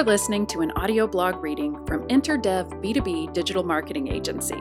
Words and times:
are 0.00 0.04
listening 0.04 0.46
to 0.46 0.62
an 0.62 0.70
audio 0.76 1.06
blog 1.06 1.42
reading 1.42 1.84
from 1.84 2.08
Inter-Dev 2.08 2.68
B2B 2.68 3.34
Digital 3.34 3.62
Marketing 3.62 4.08
Agency. 4.08 4.56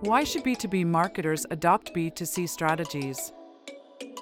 Why 0.00 0.24
should 0.24 0.44
B2B 0.44 0.86
marketers 0.86 1.44
adopt 1.50 1.94
B2C 1.94 2.48
strategies? 2.48 3.34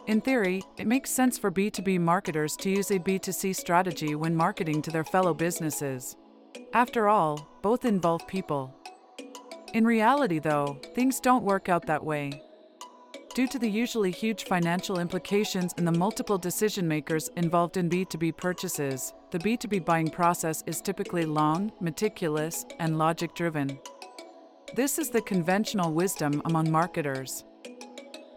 In 0.09 0.21
theory, 0.22 0.61
it 0.77 0.88
makes 0.88 1.12
sense 1.12 1.38
for 1.38 1.53
B2B 1.53 2.01
marketers 2.01 2.56
to 2.56 2.69
use 2.69 2.90
a 2.90 2.98
B2C 2.98 3.54
strategy 3.54 4.17
when 4.17 4.35
marketing 4.35 4.83
to 4.83 4.90
their 4.90 5.04
fellow 5.04 5.33
businesses. 5.33 6.16
After 6.74 7.08
all, 7.08 7.48
both 7.62 7.84
involve 7.84 8.26
people. 8.26 8.74
In 9.72 9.84
reality, 9.84 10.40
though, 10.40 10.80
things 10.96 11.21
don't 11.21 11.44
work 11.44 11.68
out 11.68 11.87
that 11.87 12.04
way. 12.04 12.42
Due 13.33 13.47
to 13.47 13.60
the 13.60 13.71
usually 13.71 14.10
huge 14.10 14.42
financial 14.42 14.99
implications 14.99 15.72
and 15.76 15.87
the 15.87 15.92
multiple 15.92 16.37
decision 16.37 16.88
makers 16.88 17.30
involved 17.37 17.77
in 17.77 17.88
B2B 17.88 18.37
purchases, 18.37 19.15
the 19.30 19.39
B2B 19.39 19.84
buying 19.84 20.11
process 20.11 20.65
is 20.66 20.80
typically 20.80 21.25
long, 21.25 21.70
meticulous, 21.80 22.66
and 22.80 22.98
logic 22.98 23.33
driven. 23.37 23.79
This 24.75 24.98
is 24.98 25.11
the 25.11 25.23
conventional 25.23 25.93
wisdom 25.93 26.43
among 26.45 26.73
marketers. 26.73 27.45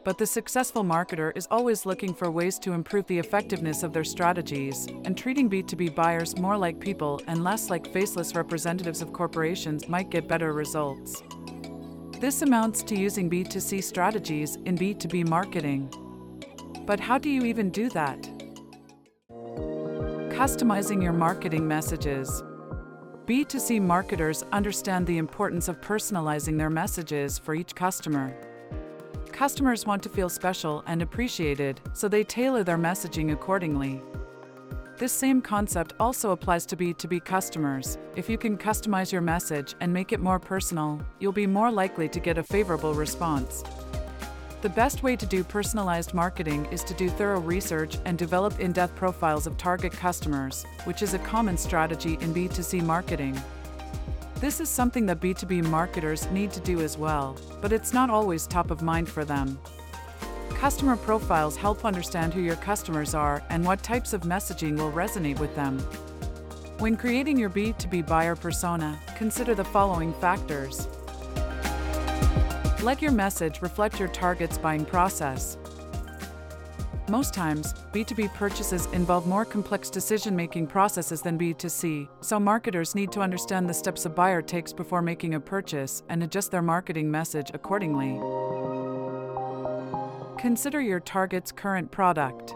But 0.03 0.19
the 0.19 0.27
successful 0.27 0.83
marketer 0.83 1.35
is 1.35 1.47
always 1.49 1.87
looking 1.87 2.13
for 2.13 2.29
ways 2.29 2.59
to 2.59 2.73
improve 2.73 3.07
the 3.07 3.17
effectiveness 3.17 3.81
of 3.81 3.93
their 3.93 4.03
strategies 4.03 4.85
and 5.05 5.17
treating 5.17 5.49
B2B 5.49 5.95
buyers 5.95 6.37
more 6.37 6.57
like 6.57 6.79
people 6.79 7.19
and 7.27 7.43
less 7.43 7.71
like 7.71 7.91
faceless 7.91 8.35
representatives 8.35 9.01
of 9.01 9.11
corporations 9.11 9.87
might 9.87 10.11
get 10.11 10.27
better 10.27 10.53
results. 10.53 11.23
This 12.23 12.41
amounts 12.41 12.83
to 12.83 12.97
using 12.97 13.29
B2C 13.29 13.83
strategies 13.83 14.55
in 14.63 14.77
B2B 14.77 15.27
marketing. 15.27 15.93
But 16.85 16.97
how 16.97 17.17
do 17.17 17.29
you 17.29 17.43
even 17.43 17.69
do 17.69 17.89
that? 17.89 18.17
Customizing 20.29 21.03
your 21.03 21.11
marketing 21.11 21.67
messages. 21.67 22.41
B2C 23.25 23.81
marketers 23.81 24.45
understand 24.53 25.05
the 25.05 25.17
importance 25.17 25.67
of 25.67 25.81
personalizing 25.81 26.57
their 26.57 26.69
messages 26.69 27.37
for 27.37 27.55
each 27.55 27.75
customer. 27.75 28.33
Customers 29.33 29.85
want 29.85 30.01
to 30.03 30.07
feel 30.07 30.29
special 30.29 30.81
and 30.87 31.01
appreciated, 31.01 31.81
so 31.91 32.07
they 32.07 32.23
tailor 32.23 32.63
their 32.63 32.77
messaging 32.77 33.33
accordingly. 33.33 34.01
This 35.03 35.11
same 35.11 35.41
concept 35.41 35.91
also 35.99 36.31
applies 36.31 36.65
to 36.65 36.77
B2B 36.77 37.25
customers. 37.25 37.97
If 38.15 38.29
you 38.29 38.37
can 38.37 38.57
customize 38.57 39.11
your 39.11 39.19
message 39.19 39.75
and 39.81 39.91
make 39.91 40.13
it 40.13 40.21
more 40.21 40.39
personal, 40.39 41.01
you'll 41.19 41.33
be 41.33 41.45
more 41.45 41.69
likely 41.69 42.07
to 42.07 42.21
get 42.21 42.37
a 42.37 42.43
favorable 42.43 42.93
response. 42.93 43.65
The 44.61 44.69
best 44.69 45.03
way 45.03 45.17
to 45.17 45.25
do 45.25 45.43
personalized 45.43 46.13
marketing 46.13 46.67
is 46.71 46.85
to 46.85 46.93
do 46.93 47.09
thorough 47.09 47.41
research 47.41 47.97
and 48.05 48.17
develop 48.17 48.61
in 48.61 48.71
depth 48.71 48.95
profiles 48.95 49.45
of 49.45 49.57
target 49.57 49.91
customers, 49.91 50.65
which 50.85 51.01
is 51.01 51.13
a 51.13 51.19
common 51.19 51.57
strategy 51.57 52.17
in 52.21 52.33
B2C 52.33 52.81
marketing. 52.81 53.37
This 54.35 54.61
is 54.61 54.69
something 54.69 55.05
that 55.07 55.19
B2B 55.19 55.65
marketers 55.65 56.31
need 56.31 56.51
to 56.51 56.61
do 56.61 56.79
as 56.79 56.97
well, 56.97 57.35
but 57.59 57.73
it's 57.73 57.91
not 57.91 58.09
always 58.09 58.47
top 58.47 58.71
of 58.71 58.81
mind 58.81 59.09
for 59.09 59.25
them. 59.25 59.59
Customer 60.63 60.95
profiles 60.95 61.57
help 61.57 61.83
understand 61.83 62.33
who 62.33 62.39
your 62.39 62.55
customers 62.55 63.13
are 63.13 63.43
and 63.49 63.65
what 63.65 63.83
types 63.83 64.13
of 64.13 64.21
messaging 64.21 64.77
will 64.77 64.93
resonate 64.93 65.37
with 65.37 65.53
them. 65.57 65.77
When 66.79 66.95
creating 66.95 67.37
your 67.37 67.49
B2B 67.49 68.07
buyer 68.07 68.37
persona, 68.37 68.97
consider 69.17 69.55
the 69.55 69.65
following 69.65 70.13
factors. 70.13 70.87
Let 72.81 73.01
your 73.01 73.11
message 73.11 73.61
reflect 73.61 73.99
your 73.99 74.07
target's 74.07 74.57
buying 74.57 74.85
process. 74.85 75.57
Most 77.09 77.33
times, 77.33 77.73
B2B 77.91 78.33
purchases 78.33 78.85
involve 78.93 79.27
more 79.27 79.43
complex 79.43 79.89
decision 79.89 80.33
making 80.33 80.67
processes 80.67 81.21
than 81.21 81.37
B2C, 81.37 82.07
so 82.21 82.39
marketers 82.39 82.95
need 82.95 83.11
to 83.11 83.19
understand 83.19 83.67
the 83.67 83.73
steps 83.73 84.05
a 84.05 84.09
buyer 84.09 84.41
takes 84.41 84.71
before 84.71 85.01
making 85.01 85.33
a 85.33 85.41
purchase 85.41 86.03
and 86.07 86.23
adjust 86.23 86.51
their 86.51 86.61
marketing 86.61 87.11
message 87.11 87.51
accordingly. 87.53 88.17
Consider 90.43 90.81
your 90.81 90.99
target's 90.99 91.53
current 91.53 91.89
product. 91.89 92.53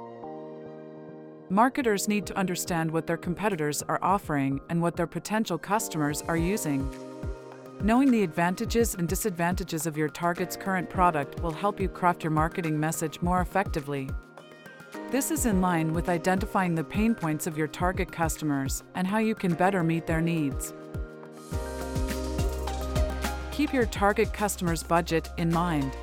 Marketers 1.49 2.09
need 2.09 2.25
to 2.25 2.37
understand 2.37 2.91
what 2.91 3.07
their 3.07 3.15
competitors 3.15 3.81
are 3.83 3.97
offering 4.01 4.59
and 4.67 4.81
what 4.81 4.97
their 4.97 5.07
potential 5.07 5.57
customers 5.57 6.21
are 6.23 6.35
using. 6.35 6.93
Knowing 7.79 8.11
the 8.11 8.23
advantages 8.23 8.95
and 8.95 9.07
disadvantages 9.07 9.87
of 9.87 9.95
your 9.95 10.09
target's 10.09 10.57
current 10.57 10.89
product 10.89 11.39
will 11.41 11.53
help 11.53 11.79
you 11.79 11.87
craft 11.87 12.25
your 12.25 12.31
marketing 12.31 12.77
message 12.77 13.21
more 13.21 13.39
effectively. 13.39 14.09
This 15.09 15.31
is 15.31 15.45
in 15.45 15.61
line 15.61 15.93
with 15.93 16.09
identifying 16.09 16.75
the 16.75 16.83
pain 16.83 17.15
points 17.15 17.47
of 17.47 17.57
your 17.57 17.67
target 17.67 18.11
customers 18.11 18.83
and 18.95 19.07
how 19.07 19.19
you 19.19 19.33
can 19.33 19.53
better 19.53 19.81
meet 19.81 20.05
their 20.05 20.19
needs. 20.19 20.73
Keep 23.53 23.71
your 23.71 23.85
target 23.85 24.33
customer's 24.33 24.83
budget 24.83 25.29
in 25.37 25.49
mind. 25.53 25.95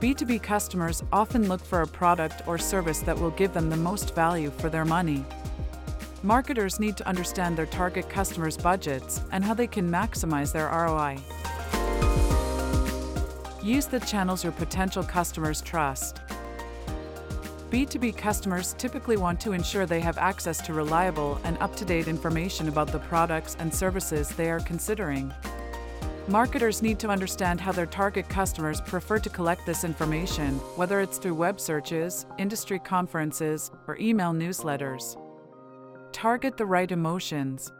B2B 0.00 0.42
customers 0.42 1.02
often 1.10 1.48
look 1.48 1.62
for 1.62 1.80
a 1.80 1.86
product 1.86 2.46
or 2.46 2.58
service 2.58 3.00
that 3.00 3.18
will 3.18 3.30
give 3.30 3.54
them 3.54 3.70
the 3.70 3.76
most 3.78 4.14
value 4.14 4.50
for 4.50 4.68
their 4.68 4.84
money. 4.84 5.24
Marketers 6.22 6.78
need 6.78 6.98
to 6.98 7.08
understand 7.08 7.56
their 7.56 7.64
target 7.64 8.10
customers' 8.10 8.58
budgets 8.58 9.22
and 9.32 9.42
how 9.42 9.54
they 9.54 9.66
can 9.66 9.90
maximize 9.90 10.52
their 10.52 10.66
ROI. 10.66 11.16
Use 13.62 13.86
the 13.86 14.00
channels 14.00 14.44
your 14.44 14.52
potential 14.52 15.02
customers 15.02 15.62
trust. 15.62 16.20
B2B 17.70 18.18
customers 18.18 18.74
typically 18.74 19.16
want 19.16 19.40
to 19.40 19.52
ensure 19.52 19.86
they 19.86 20.00
have 20.00 20.18
access 20.18 20.60
to 20.66 20.74
reliable 20.74 21.40
and 21.42 21.56
up 21.58 21.74
to 21.76 21.86
date 21.86 22.06
information 22.06 22.68
about 22.68 22.92
the 22.92 22.98
products 22.98 23.56
and 23.58 23.74
services 23.74 24.28
they 24.28 24.50
are 24.50 24.60
considering. 24.60 25.32
Marketers 26.28 26.82
need 26.82 26.98
to 26.98 27.08
understand 27.08 27.60
how 27.60 27.70
their 27.70 27.86
target 27.86 28.28
customers 28.28 28.80
prefer 28.80 29.20
to 29.20 29.30
collect 29.30 29.64
this 29.64 29.84
information, 29.84 30.54
whether 30.74 31.00
it's 31.00 31.18
through 31.18 31.34
web 31.34 31.60
searches, 31.60 32.26
industry 32.36 32.80
conferences, 32.80 33.70
or 33.86 33.96
email 33.98 34.32
newsletters. 34.32 35.16
Target 36.12 36.56
the 36.56 36.66
right 36.66 36.90
emotions. 36.90 37.70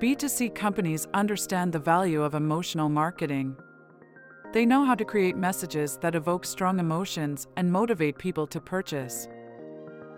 B2C 0.00 0.54
companies 0.54 1.06
understand 1.12 1.74
the 1.74 1.78
value 1.78 2.22
of 2.22 2.34
emotional 2.34 2.88
marketing. 2.88 3.54
They 4.54 4.64
know 4.64 4.86
how 4.86 4.94
to 4.94 5.04
create 5.04 5.36
messages 5.36 5.98
that 5.98 6.14
evoke 6.14 6.46
strong 6.46 6.80
emotions 6.80 7.48
and 7.58 7.70
motivate 7.70 8.16
people 8.16 8.46
to 8.46 8.62
purchase. 8.62 9.28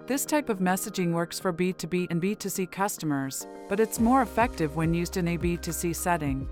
This 0.07 0.25
type 0.25 0.49
of 0.49 0.61
messaging 0.61 1.13
works 1.13 1.41
for 1.41 1.53
B2B 1.53 2.07
and 2.11 2.23
B2C 2.23 2.71
customers, 2.71 3.45
but 3.69 3.81
it's 3.81 3.99
more 3.99 4.23
effective 4.23 4.77
when 4.77 4.95
used 4.95 5.17
in 5.17 5.27
a 5.27 5.37
B2C 5.37 5.97
setting. 5.97 6.49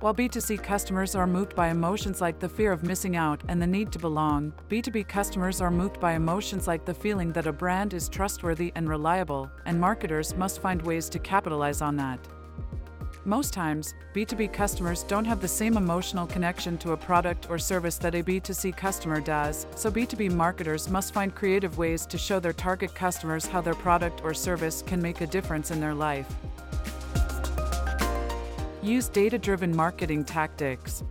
While 0.00 0.14
B2C 0.14 0.62
customers 0.62 1.14
are 1.14 1.26
moved 1.26 1.56
by 1.56 1.68
emotions 1.68 2.20
like 2.20 2.38
the 2.38 2.50
fear 2.50 2.70
of 2.70 2.82
missing 2.82 3.16
out 3.16 3.42
and 3.48 3.60
the 3.60 3.66
need 3.66 3.90
to 3.92 3.98
belong, 3.98 4.52
B2B 4.68 5.08
customers 5.08 5.62
are 5.62 5.70
moved 5.70 5.98
by 6.00 6.12
emotions 6.12 6.66
like 6.66 6.84
the 6.84 6.92
feeling 6.92 7.32
that 7.32 7.46
a 7.46 7.52
brand 7.52 7.94
is 7.94 8.10
trustworthy 8.10 8.72
and 8.74 8.90
reliable, 8.90 9.50
and 9.64 9.80
marketers 9.80 10.36
must 10.36 10.60
find 10.60 10.82
ways 10.82 11.08
to 11.08 11.18
capitalize 11.18 11.80
on 11.80 11.96
that. 11.96 12.20
Most 13.24 13.54
times, 13.54 13.94
B2B 14.14 14.52
customers 14.52 15.02
don't 15.02 15.24
have 15.24 15.40
the 15.40 15.48
same 15.48 15.78
emotional 15.78 16.26
connection 16.26 16.76
to 16.78 16.92
a 16.92 16.96
product 16.96 17.48
or 17.48 17.58
service 17.58 17.96
that 17.96 18.14
a 18.14 18.22
B2C 18.22 18.76
customer 18.76 19.22
does, 19.22 19.66
so 19.76 19.90
B2B 19.90 20.30
marketers 20.30 20.90
must 20.90 21.14
find 21.14 21.34
creative 21.34 21.78
ways 21.78 22.04
to 22.04 22.18
show 22.18 22.38
their 22.38 22.52
target 22.52 22.94
customers 22.94 23.46
how 23.46 23.62
their 23.62 23.74
product 23.74 24.20
or 24.22 24.34
service 24.34 24.82
can 24.82 25.00
make 25.00 25.22
a 25.22 25.26
difference 25.26 25.70
in 25.70 25.80
their 25.80 25.94
life. 25.94 26.30
Use 28.86 29.08
data 29.08 29.36
driven 29.36 29.74
marketing 29.74 30.24
tactics. 30.24 31.02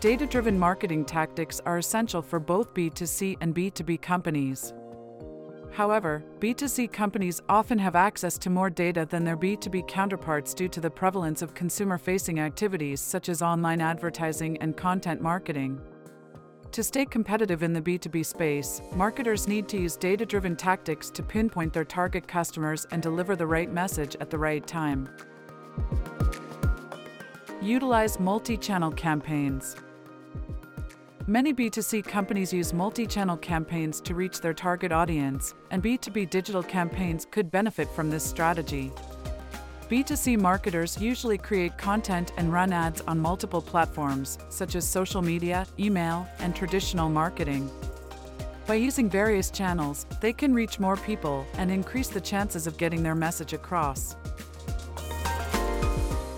Data 0.00 0.26
driven 0.26 0.58
marketing 0.58 1.04
tactics 1.04 1.60
are 1.64 1.78
essential 1.78 2.20
for 2.20 2.40
both 2.40 2.74
B2C 2.74 3.36
and 3.40 3.54
B2B 3.54 4.02
companies. 4.02 4.74
However, 5.70 6.24
B2C 6.40 6.90
companies 6.92 7.40
often 7.48 7.78
have 7.78 7.94
access 7.94 8.36
to 8.38 8.50
more 8.50 8.68
data 8.68 9.06
than 9.08 9.22
their 9.22 9.36
B2B 9.36 9.86
counterparts 9.86 10.54
due 10.54 10.66
to 10.70 10.80
the 10.80 10.90
prevalence 10.90 11.40
of 11.40 11.54
consumer 11.54 11.98
facing 11.98 12.40
activities 12.40 13.00
such 13.00 13.28
as 13.28 13.40
online 13.40 13.80
advertising 13.80 14.56
and 14.56 14.76
content 14.76 15.22
marketing. 15.22 15.80
To 16.72 16.82
stay 16.82 17.06
competitive 17.06 17.62
in 17.62 17.72
the 17.72 17.80
B2B 17.80 18.26
space, 18.26 18.82
marketers 18.96 19.46
need 19.46 19.68
to 19.68 19.78
use 19.78 19.94
data 19.94 20.26
driven 20.26 20.56
tactics 20.56 21.10
to 21.10 21.22
pinpoint 21.22 21.72
their 21.72 21.84
target 21.84 22.26
customers 22.26 22.88
and 22.90 23.00
deliver 23.00 23.36
the 23.36 23.46
right 23.46 23.72
message 23.72 24.16
at 24.18 24.30
the 24.30 24.38
right 24.38 24.66
time. 24.66 25.08
Utilize 27.64 28.20
multi 28.20 28.58
channel 28.58 28.92
campaigns. 28.92 29.76
Many 31.26 31.54
B2C 31.54 32.04
companies 32.04 32.52
use 32.52 32.74
multi 32.74 33.06
channel 33.06 33.38
campaigns 33.38 34.02
to 34.02 34.14
reach 34.14 34.42
their 34.42 34.52
target 34.52 34.92
audience, 34.92 35.54
and 35.70 35.82
B2B 35.82 36.28
digital 36.28 36.62
campaigns 36.62 37.26
could 37.30 37.50
benefit 37.50 37.88
from 37.88 38.10
this 38.10 38.22
strategy. 38.22 38.92
B2C 39.88 40.38
marketers 40.38 41.00
usually 41.00 41.38
create 41.38 41.78
content 41.78 42.34
and 42.36 42.52
run 42.52 42.70
ads 42.70 43.00
on 43.08 43.18
multiple 43.18 43.62
platforms, 43.62 44.36
such 44.50 44.74
as 44.74 44.86
social 44.86 45.22
media, 45.22 45.66
email, 45.78 46.28
and 46.40 46.54
traditional 46.54 47.08
marketing. 47.08 47.70
By 48.66 48.74
using 48.74 49.08
various 49.08 49.50
channels, 49.50 50.04
they 50.20 50.34
can 50.34 50.52
reach 50.52 50.78
more 50.78 50.98
people 50.98 51.46
and 51.54 51.70
increase 51.70 52.08
the 52.08 52.20
chances 52.20 52.66
of 52.66 52.76
getting 52.76 53.02
their 53.02 53.14
message 53.14 53.54
across. 53.54 54.16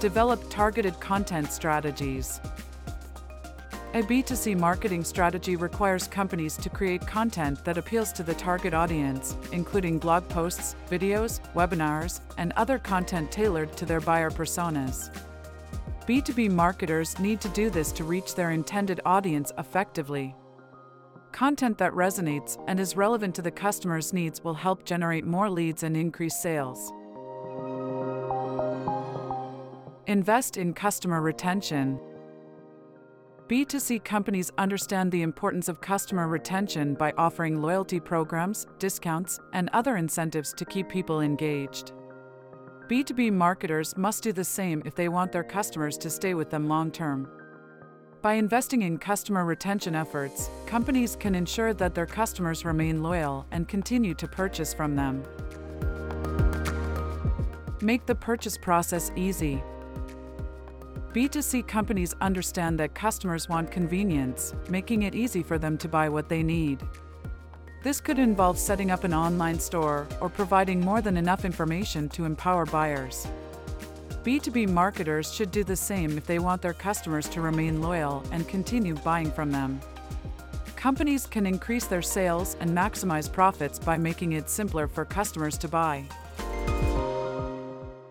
Develop 0.01 0.43
targeted 0.51 1.01
content 1.01 1.51
strategies. 1.51 2.41
A 3.95 4.03
B2C 4.03 4.59
marketing 4.59 5.03
strategy 5.03 5.57
requires 5.57 6.07
companies 6.07 6.59
to 6.59 6.69
create 6.69 7.07
content 7.07 7.65
that 7.65 7.79
appeals 7.79 8.13
to 8.13 8.23
the 8.23 8.35
target 8.35 8.75
audience, 8.75 9.35
including 9.53 9.99
blog 9.99 10.29
posts, 10.29 10.77
videos, 10.91 11.41
webinars, 11.55 12.21
and 12.37 12.53
other 12.57 12.79
content 12.79 13.33
tailored 13.33 13.75
to 13.79 13.87
their 13.87 14.01
buyer 14.01 14.31
personas. 14.31 15.09
B2B 16.07 16.51
marketers 16.51 17.19
need 17.19 17.41
to 17.41 17.49
do 17.49 17.71
this 17.71 17.91
to 17.93 18.05
reach 18.05 18.35
their 18.35 18.51
intended 18.51 19.01
audience 19.07 19.51
effectively. 19.57 20.35
Content 21.33 21.79
that 21.79 21.93
resonates 21.93 22.63
and 22.69 22.79
is 22.79 22.97
relevant 22.97 23.35
to 23.37 23.43
the 23.43 23.51
customer's 23.51 24.13
needs 24.13 24.45
will 24.45 24.55
help 24.55 24.85
generate 24.85 25.25
more 25.25 25.49
leads 25.49 25.85
and 25.85 25.97
increase 25.97 26.37
sales. 26.37 26.93
Invest 30.09 30.57
in 30.57 30.73
customer 30.73 31.21
retention. 31.21 31.99
B2C 33.49 34.05
companies 34.05 34.53
understand 34.57 35.11
the 35.11 35.23
importance 35.23 35.69
of 35.69 35.81
customer 35.81 36.29
retention 36.29 36.95
by 36.95 37.13
offering 37.19 37.61
loyalty 37.61 37.99
programs, 37.99 38.69
discounts, 38.79 39.41
and 39.53 39.69
other 39.73 39.97
incentives 39.97 40.53
to 40.53 40.65
keep 40.65 40.89
people 40.89 41.23
engaged. 41.23 41.91
B2B 42.89 43.33
marketers 43.33 43.97
must 43.97 44.23
do 44.23 44.33
the 44.33 44.45
same 44.45 44.81
if 44.85 44.95
they 44.95 45.09
want 45.09 45.33
their 45.33 45.43
customers 45.43 45.99
to 45.99 46.09
stay 46.09 46.35
with 46.35 46.51
them 46.51 46.69
long 46.69 46.93
term. 46.93 47.29
By 48.23 48.35
investing 48.35 48.83
in 48.83 48.99
customer 48.99 49.45
retention 49.45 49.97
efforts, 49.97 50.51
companies 50.67 51.17
can 51.17 51.35
ensure 51.35 51.75
that 51.75 51.97
their 51.97 52.07
customers 52.07 52.65
remain 52.65 53.03
loyal 53.03 53.45
and 53.51 53.67
continue 53.67 54.15
to 54.15 54.29
purchase 54.29 54.73
from 54.73 54.95
them. 54.95 55.25
Make 57.81 58.07
the 58.07 58.15
purchase 58.15 58.57
process 58.57 59.11
easy. 59.17 59.61
B2C 61.17 61.67
companies 61.67 62.15
understand 62.21 62.79
that 62.79 62.95
customers 62.95 63.49
want 63.49 63.71
convenience, 63.71 64.53
making 64.69 65.05
it 65.05 65.15
easy 65.15 65.43
for 65.43 65.57
them 65.57 65.79
to 65.79 65.89
buy 65.89 66.11
what 66.11 66.29
they 66.29 66.43
need. 66.43 66.83
This 67.83 68.03
could 68.03 68.19
involve 68.19 68.59
setting 68.59 68.91
up 68.91 69.03
an 69.03 69.15
online 69.15 69.59
store 69.59 70.07
or 70.21 70.29
providing 70.29 70.79
more 70.79 71.01
than 71.01 71.17
enough 71.17 71.47
information 71.47 72.11
to 72.11 72.27
empower 72.27 72.67
buyers. 72.67 73.27
B2B 74.25 74.69
marketers 74.69 75.33
should 75.33 75.51
do 75.51 75.65
the 75.65 75.75
same 75.75 76.19
if 76.19 76.27
they 76.27 76.39
want 76.39 76.61
their 76.61 76.75
customers 76.75 77.31
to 77.31 77.41
remain 77.41 77.81
loyal 77.81 78.23
and 78.31 78.47
continue 78.47 78.95
buying 78.97 79.31
from 79.31 79.51
them. 79.51 79.81
Companies 80.77 81.25
can 81.25 81.47
increase 81.47 81.87
their 81.87 82.03
sales 82.03 82.59
and 82.61 82.77
maximize 82.77 83.33
profits 83.33 83.79
by 83.79 83.97
making 83.97 84.33
it 84.33 84.51
simpler 84.51 84.87
for 84.87 85.07
customers 85.07 85.57
to 85.57 85.67
buy. 85.67 86.05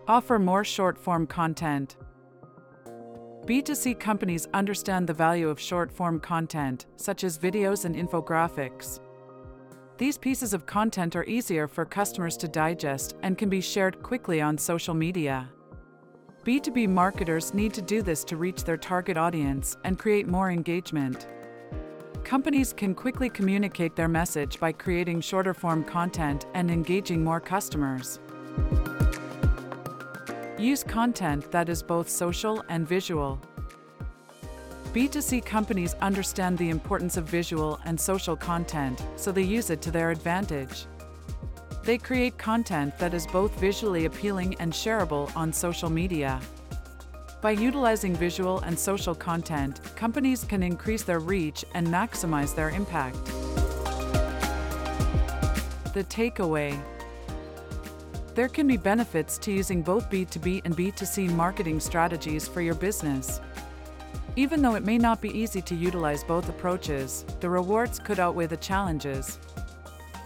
Offer 0.08 0.40
more 0.40 0.64
short 0.64 0.98
form 0.98 1.28
content. 1.28 1.94
B2C 3.46 4.00
companies 4.00 4.48
understand 4.54 5.06
the 5.06 5.14
value 5.14 5.48
of 5.48 5.60
short 5.60 5.92
form 5.92 6.18
content, 6.18 6.86
such 6.96 7.22
as 7.22 7.38
videos 7.38 7.84
and 7.84 7.94
infographics. 7.94 8.98
These 9.98 10.18
pieces 10.18 10.52
of 10.52 10.66
content 10.66 11.14
are 11.14 11.22
easier 11.26 11.68
for 11.68 11.84
customers 11.84 12.36
to 12.38 12.48
digest 12.48 13.14
and 13.22 13.38
can 13.38 13.48
be 13.48 13.60
shared 13.60 14.02
quickly 14.02 14.40
on 14.40 14.58
social 14.58 14.94
media. 14.94 15.48
B2B 16.44 16.88
marketers 16.88 17.54
need 17.54 17.72
to 17.74 17.82
do 17.82 18.02
this 18.02 18.24
to 18.24 18.36
reach 18.36 18.64
their 18.64 18.76
target 18.76 19.16
audience 19.16 19.76
and 19.84 19.96
create 19.96 20.26
more 20.26 20.50
engagement. 20.50 21.28
Companies 22.24 22.72
can 22.72 22.96
quickly 22.96 23.30
communicate 23.30 23.94
their 23.94 24.08
message 24.08 24.58
by 24.58 24.72
creating 24.72 25.20
shorter 25.20 25.54
form 25.54 25.84
content 25.84 26.46
and 26.54 26.68
engaging 26.68 27.22
more 27.22 27.40
customers. 27.40 28.18
Use 30.58 30.82
content 30.82 31.52
that 31.52 31.68
is 31.68 31.82
both 31.82 32.08
social 32.08 32.64
and 32.70 32.88
visual. 32.88 33.38
B2C 34.94 35.44
companies 35.44 35.92
understand 36.00 36.56
the 36.56 36.70
importance 36.70 37.18
of 37.18 37.24
visual 37.24 37.78
and 37.84 38.00
social 38.00 38.34
content, 38.34 39.04
so 39.16 39.30
they 39.30 39.42
use 39.42 39.68
it 39.68 39.82
to 39.82 39.90
their 39.90 40.10
advantage. 40.10 40.86
They 41.82 41.98
create 41.98 42.38
content 42.38 42.98
that 42.98 43.12
is 43.12 43.26
both 43.26 43.54
visually 43.60 44.06
appealing 44.06 44.56
and 44.58 44.72
shareable 44.72 45.30
on 45.36 45.52
social 45.52 45.90
media. 45.90 46.40
By 47.42 47.50
utilizing 47.50 48.16
visual 48.16 48.60
and 48.60 48.78
social 48.78 49.14
content, 49.14 49.82
companies 49.94 50.42
can 50.42 50.62
increase 50.62 51.02
their 51.02 51.20
reach 51.20 51.66
and 51.74 51.86
maximize 51.86 52.54
their 52.54 52.70
impact. 52.70 53.22
The 55.92 56.04
takeaway 56.04 56.82
there 58.36 58.48
can 58.48 58.66
be 58.66 58.76
benefits 58.76 59.38
to 59.38 59.50
using 59.50 59.80
both 59.80 60.10
B2B 60.10 60.60
and 60.66 60.76
B2C 60.76 61.30
marketing 61.30 61.80
strategies 61.80 62.46
for 62.46 62.60
your 62.60 62.74
business. 62.74 63.40
Even 64.36 64.60
though 64.60 64.74
it 64.74 64.84
may 64.84 64.98
not 64.98 65.22
be 65.22 65.30
easy 65.30 65.62
to 65.62 65.74
utilize 65.74 66.22
both 66.22 66.46
approaches, 66.50 67.24
the 67.40 67.48
rewards 67.48 67.98
could 67.98 68.20
outweigh 68.20 68.44
the 68.44 68.58
challenges. 68.58 69.38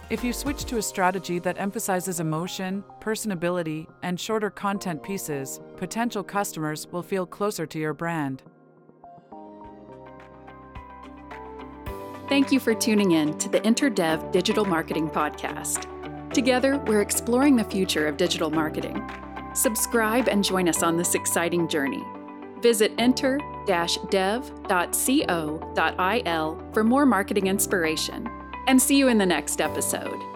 If 0.09 0.25
you 0.25 0.33
switch 0.33 0.65
to 0.65 0.77
a 0.77 0.81
strategy 0.81 1.39
that 1.39 1.57
emphasizes 1.57 2.19
emotion, 2.19 2.83
personability, 2.99 3.87
and 4.03 4.19
shorter 4.19 4.49
content 4.49 5.01
pieces, 5.01 5.61
potential 5.77 6.21
customers 6.21 6.85
will 6.87 7.01
feel 7.01 7.25
closer 7.25 7.65
to 7.65 7.79
your 7.79 7.93
brand. 7.93 8.43
Thank 12.27 12.51
you 12.51 12.59
for 12.59 12.73
tuning 12.73 13.11
in 13.11 13.37
to 13.37 13.47
the 13.47 13.65
Inter-Dev 13.65 14.33
Digital 14.33 14.65
Marketing 14.65 15.09
Podcast. 15.09 15.90
Together, 16.33 16.77
we're 16.87 17.01
exploring 17.01 17.57
the 17.57 17.63
future 17.63 18.07
of 18.07 18.15
digital 18.15 18.49
marketing. 18.49 19.03
Subscribe 19.53 20.29
and 20.29 20.43
join 20.43 20.69
us 20.69 20.81
on 20.81 20.95
this 20.95 21.13
exciting 21.13 21.67
journey. 21.67 22.03
Visit 22.61 22.93
inter-dev.co.il 22.97 23.49
for 26.73 26.83
more 26.83 27.05
marketing 27.05 27.47
inspiration. 27.47 28.29
And 28.67 28.81
see 28.81 28.97
you 28.97 29.09
in 29.09 29.17
the 29.17 29.25
next 29.25 29.59
episode. 29.59 30.30